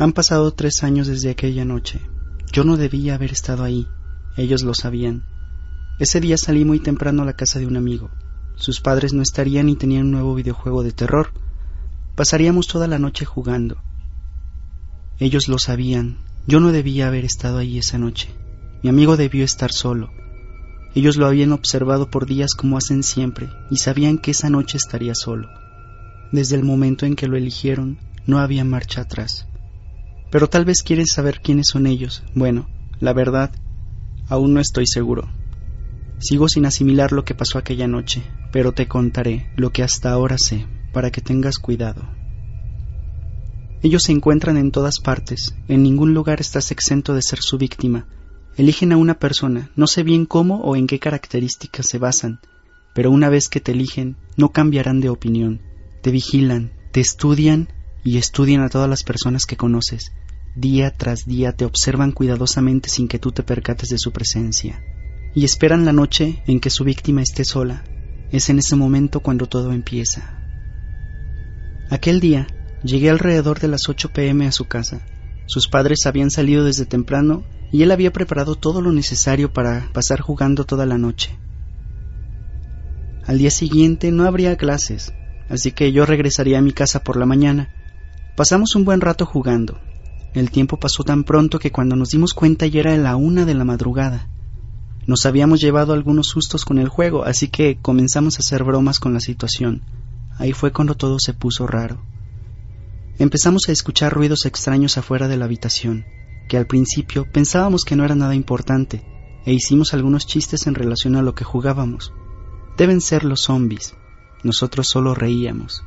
[0.00, 2.00] Han pasado tres años desde aquella noche.
[2.50, 3.86] Yo no debía haber estado ahí.
[4.38, 5.26] Ellos lo sabían.
[5.98, 8.08] Ese día salí muy temprano a la casa de un amigo.
[8.56, 11.34] Sus padres no estarían y tenían un nuevo videojuego de terror.
[12.14, 13.76] Pasaríamos toda la noche jugando.
[15.18, 16.16] Ellos lo sabían.
[16.46, 18.30] Yo no debía haber estado ahí esa noche.
[18.82, 20.08] Mi amigo debió estar solo.
[20.94, 25.14] Ellos lo habían observado por días como hacen siempre y sabían que esa noche estaría
[25.14, 25.50] solo.
[26.32, 29.46] Desde el momento en que lo eligieron, no había marcha atrás.
[30.30, 32.22] Pero tal vez quieres saber quiénes son ellos.
[32.34, 32.68] Bueno,
[33.00, 33.52] la verdad,
[34.28, 35.28] aún no estoy seguro.
[36.18, 40.36] Sigo sin asimilar lo que pasó aquella noche, pero te contaré lo que hasta ahora
[40.38, 42.08] sé, para que tengas cuidado.
[43.82, 48.06] Ellos se encuentran en todas partes, en ningún lugar estás exento de ser su víctima,
[48.56, 52.40] Eligen a una persona, no sé bien cómo o en qué características se basan,
[52.94, 55.62] pero una vez que te eligen, no cambiarán de opinión.
[56.02, 57.68] Te vigilan, te estudian
[58.04, 60.12] y estudian a todas las personas que conoces.
[60.54, 64.82] Día tras día te observan cuidadosamente sin que tú te percates de su presencia.
[65.34, 67.84] Y esperan la noche en que su víctima esté sola.
[68.32, 70.38] Es en ese momento cuando todo empieza.
[71.88, 72.46] Aquel día
[72.82, 75.02] llegué alrededor de las 8 pm a su casa.
[75.46, 80.20] Sus padres habían salido desde temprano y él había preparado todo lo necesario para pasar
[80.20, 81.36] jugando toda la noche.
[83.26, 85.12] Al día siguiente no habría clases,
[85.48, 87.70] así que yo regresaría a mi casa por la mañana.
[88.40, 89.78] Pasamos un buen rato jugando.
[90.32, 93.52] El tiempo pasó tan pronto que cuando nos dimos cuenta ya era la una de
[93.52, 94.30] la madrugada.
[95.06, 99.12] Nos habíamos llevado algunos sustos con el juego, así que comenzamos a hacer bromas con
[99.12, 99.82] la situación.
[100.38, 102.00] Ahí fue cuando todo se puso raro.
[103.18, 106.06] Empezamos a escuchar ruidos extraños afuera de la habitación
[106.48, 109.04] que al principio pensábamos que no era nada importante,
[109.44, 112.14] e hicimos algunos chistes en relación a lo que jugábamos.
[112.78, 113.94] Deben ser los zombies.
[114.44, 115.84] Nosotros solo reíamos.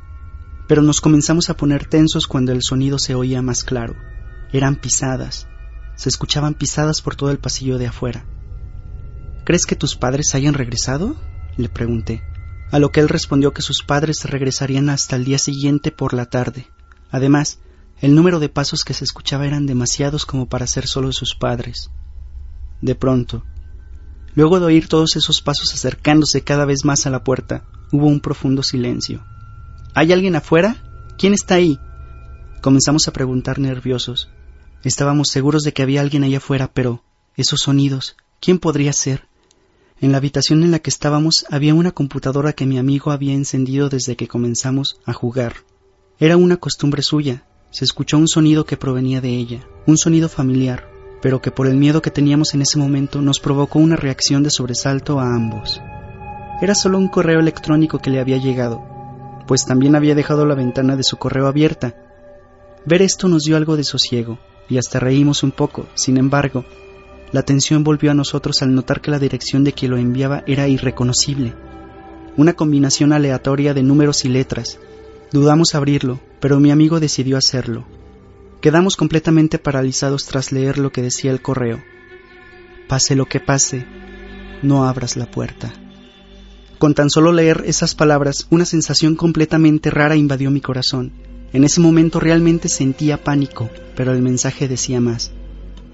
[0.66, 3.94] Pero nos comenzamos a poner tensos cuando el sonido se oía más claro.
[4.52, 5.46] Eran pisadas.
[5.96, 8.24] Se escuchaban pisadas por todo el pasillo de afuera.
[9.44, 11.16] ¿Crees que tus padres hayan regresado?
[11.56, 12.22] le pregunté,
[12.72, 16.26] a lo que él respondió que sus padres regresarían hasta el día siguiente por la
[16.26, 16.66] tarde.
[17.10, 17.60] Además,
[18.00, 21.90] el número de pasos que se escuchaba eran demasiados como para ser solo sus padres.
[22.80, 23.44] De pronto,
[24.34, 28.20] luego de oír todos esos pasos acercándose cada vez más a la puerta, hubo un
[28.20, 29.24] profundo silencio.
[29.96, 30.76] ¿Hay alguien afuera?
[31.16, 31.78] ¿Quién está ahí?
[32.60, 34.28] Comenzamos a preguntar nerviosos.
[34.82, 37.04] Estábamos seguros de que había alguien allá afuera, pero
[37.36, 39.28] esos sonidos, ¿quién podría ser?
[40.00, 43.88] En la habitación en la que estábamos había una computadora que mi amigo había encendido
[43.88, 45.54] desde que comenzamos a jugar.
[46.18, 50.90] Era una costumbre suya, se escuchó un sonido que provenía de ella, un sonido familiar,
[51.22, 54.50] pero que por el miedo que teníamos en ese momento nos provocó una reacción de
[54.50, 55.80] sobresalto a ambos.
[56.60, 58.93] Era solo un correo electrónico que le había llegado,
[59.46, 61.94] pues también había dejado la ventana de su correo abierta.
[62.84, 64.38] Ver esto nos dio algo de sosiego,
[64.68, 66.64] y hasta reímos un poco, sin embargo,
[67.32, 70.68] la tensión volvió a nosotros al notar que la dirección de quien lo enviaba era
[70.68, 71.54] irreconocible,
[72.36, 74.78] una combinación aleatoria de números y letras,
[75.34, 77.84] Dudamos abrirlo, pero mi amigo decidió hacerlo.
[78.60, 81.82] Quedamos completamente paralizados tras leer lo que decía el correo.
[82.86, 83.84] Pase lo que pase,
[84.62, 85.72] no abras la puerta.
[86.84, 91.12] Con tan solo leer esas palabras, una sensación completamente rara invadió mi corazón.
[91.54, 95.32] En ese momento realmente sentía pánico, pero el mensaje decía más.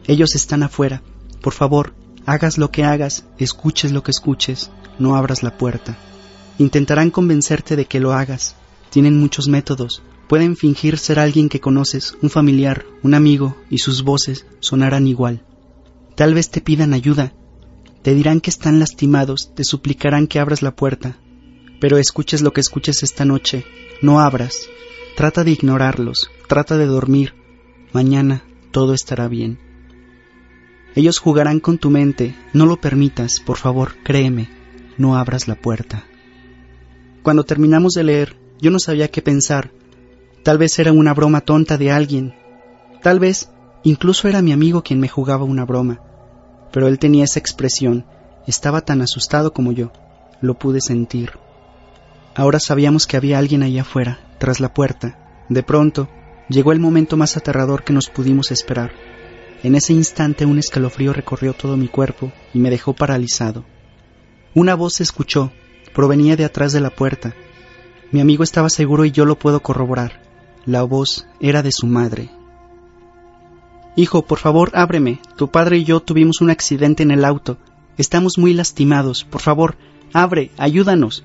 [0.08, 1.00] Ellos están afuera.
[1.42, 1.94] Por favor,
[2.26, 5.96] hagas lo que hagas, escuches lo que escuches, no abras la puerta.
[6.58, 8.56] Intentarán convencerte de que lo hagas,
[8.90, 10.02] tienen muchos métodos.
[10.28, 15.44] Pueden fingir ser alguien que conoces, un familiar, un amigo, y sus voces sonarán igual.
[16.16, 17.32] Tal vez te pidan ayuda.
[18.02, 21.18] Te dirán que están lastimados, te suplicarán que abras la puerta.
[21.80, 23.64] Pero escuches lo que escuches esta noche.
[24.00, 24.68] No abras.
[25.16, 26.30] Trata de ignorarlos.
[26.48, 27.34] Trata de dormir.
[27.92, 29.58] Mañana todo estará bien.
[30.94, 32.34] Ellos jugarán con tu mente.
[32.52, 34.48] No lo permitas, por favor, créeme.
[34.96, 36.04] No abras la puerta.
[37.22, 39.72] Cuando terminamos de leer, yo no sabía qué pensar.
[40.42, 42.34] Tal vez era una broma tonta de alguien.
[43.02, 43.50] Tal vez
[43.82, 46.00] incluso era mi amigo quien me jugaba una broma.
[46.72, 48.04] Pero él tenía esa expresión.
[48.46, 49.92] Estaba tan asustado como yo.
[50.40, 51.32] Lo pude sentir.
[52.34, 55.44] Ahora sabíamos que había alguien allá afuera, tras la puerta.
[55.48, 56.08] De pronto,
[56.48, 58.92] llegó el momento más aterrador que nos pudimos esperar.
[59.62, 63.64] En ese instante un escalofrío recorrió todo mi cuerpo y me dejó paralizado.
[64.54, 65.52] Una voz se escuchó,
[65.92, 67.34] provenía de atrás de la puerta,
[68.12, 70.20] mi amigo estaba seguro y yo lo puedo corroborar.
[70.66, 72.30] La voz era de su madre.
[73.96, 75.20] Hijo, por favor, ábreme.
[75.36, 77.58] Tu padre y yo tuvimos un accidente en el auto.
[77.98, 79.24] Estamos muy lastimados.
[79.24, 79.76] Por favor,
[80.12, 81.24] abre, ayúdanos.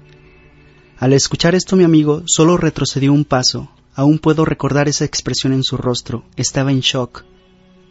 [0.98, 5.64] Al escuchar esto mi amigo solo retrocedió un paso, Aún puedo recordar esa expresión en
[5.64, 6.26] su rostro.
[6.36, 7.24] Estaba en shock.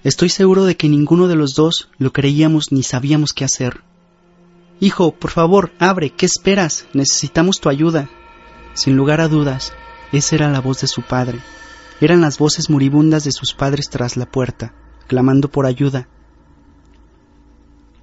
[0.04, 3.80] Estoy seguro de que ninguno de los dos lo creíamos ni sabíamos qué hacer.
[4.80, 6.86] Hijo, por favor, abre, ¿qué esperas?
[6.92, 8.10] Necesitamos tu ayuda.
[8.74, 9.72] Sin lugar a dudas,
[10.12, 11.40] esa era la voz de su padre.
[12.00, 14.74] Eran las voces moribundas de sus padres tras la puerta,
[15.06, 16.08] clamando por ayuda.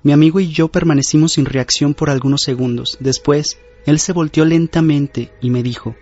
[0.04, 2.98] Mi amigo y yo permanecimos sin reacción por algunos segundos.
[3.00, 5.96] Después, él se volteó lentamente y me dijo,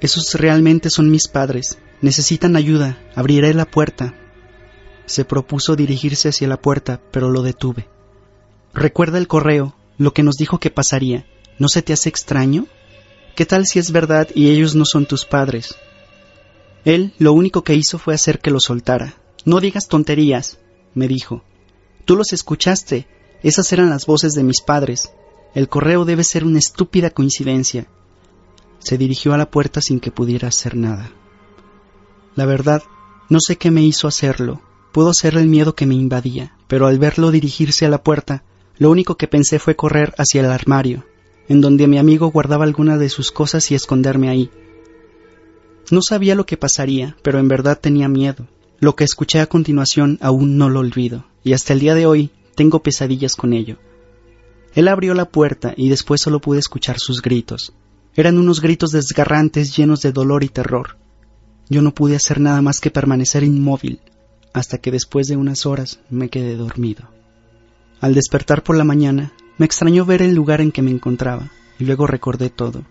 [0.00, 1.78] Esos realmente son mis padres.
[2.02, 2.98] Necesitan ayuda.
[3.14, 4.14] Abriré la puerta.
[5.06, 7.88] Se propuso dirigirse hacia la puerta, pero lo detuve.
[8.74, 11.24] Recuerda el correo, lo que nos dijo que pasaría.
[11.58, 12.66] ¿No se te hace extraño?
[13.34, 15.76] ¿Qué tal si es verdad y ellos no son tus padres?
[16.86, 19.16] Él lo único que hizo fue hacer que lo soltara.
[19.44, 20.60] No digas tonterías,
[20.94, 21.42] me dijo.
[22.04, 23.08] Tú los escuchaste.
[23.42, 25.10] Esas eran las voces de mis padres.
[25.52, 27.88] El correo debe ser una estúpida coincidencia.
[28.78, 31.10] Se dirigió a la puerta sin que pudiera hacer nada.
[32.36, 32.84] La verdad,
[33.28, 34.62] no sé qué me hizo hacerlo.
[34.92, 38.44] Pudo ser el miedo que me invadía, pero al verlo dirigirse a la puerta,
[38.78, 41.04] lo único que pensé fue correr hacia el armario,
[41.48, 44.52] en donde mi amigo guardaba alguna de sus cosas y esconderme ahí.
[45.90, 48.46] No sabía lo que pasaría, pero en verdad tenía miedo.
[48.80, 52.30] Lo que escuché a continuación aún no lo olvido, y hasta el día de hoy
[52.56, 53.78] tengo pesadillas con ello.
[54.74, 57.72] Él abrió la puerta y después solo pude escuchar sus gritos.
[58.14, 60.96] Eran unos gritos desgarrantes llenos de dolor y terror.
[61.68, 64.00] Yo no pude hacer nada más que permanecer inmóvil,
[64.52, 67.08] hasta que después de unas horas me quedé dormido.
[68.00, 71.84] Al despertar por la mañana, me extrañó ver el lugar en que me encontraba, y
[71.84, 72.84] luego recordé todo.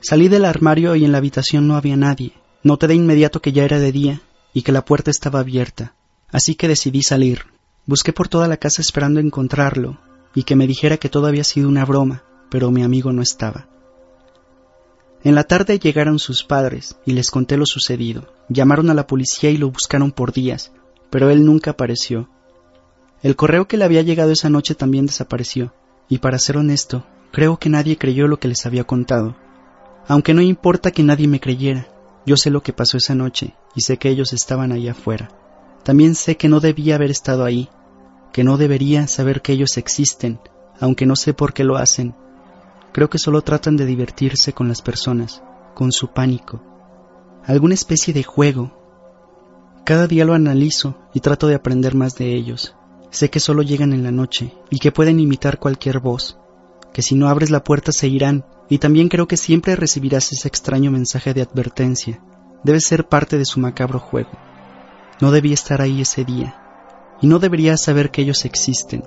[0.00, 2.32] Salí del armario y en la habitación no había nadie.
[2.62, 4.20] Noté de inmediato que ya era de día
[4.52, 5.94] y que la puerta estaba abierta,
[6.30, 7.46] así que decidí salir.
[7.86, 9.98] Busqué por toda la casa esperando encontrarlo
[10.34, 13.68] y que me dijera que todo había sido una broma, pero mi amigo no estaba.
[15.24, 18.32] En la tarde llegaron sus padres y les conté lo sucedido.
[18.48, 20.70] Llamaron a la policía y lo buscaron por días,
[21.10, 22.28] pero él nunca apareció.
[23.22, 25.74] El correo que le había llegado esa noche también desapareció,
[26.08, 29.34] y para ser honesto, creo que nadie creyó lo que les había contado.
[30.08, 31.86] Aunque no importa que nadie me creyera,
[32.26, 35.28] yo sé lo que pasó esa noche y sé que ellos estaban allá afuera.
[35.84, 37.68] También sé que no debía haber estado ahí,
[38.32, 40.40] que no debería saber que ellos existen,
[40.80, 42.14] aunque no sé por qué lo hacen,
[42.92, 45.42] Creo que solo tratan de divertirse con las personas,
[45.74, 46.60] con su pánico.
[47.44, 48.72] Alguna especie de juego.
[49.84, 52.74] Cada día lo analizo y trato de aprender más de ellos.
[53.10, 56.38] Sé que solo llegan en la noche y que pueden imitar cualquier voz,
[56.92, 60.48] que si no abres la puerta se irán, y también creo que siempre recibirás ese
[60.48, 62.20] extraño mensaje de advertencia.
[62.64, 64.30] Debe ser parte de su macabro juego.
[65.20, 66.60] No debía estar ahí ese día,
[67.20, 69.04] y no debería saber que ellos existen.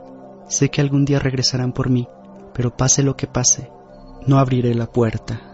[0.49, 2.07] Sé que algún día regresarán por mí,
[2.53, 3.69] pero pase lo que pase,
[4.27, 5.50] no abriré la puerta.